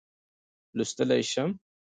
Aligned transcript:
لوستلای 0.77 1.23
شم. 1.31 1.49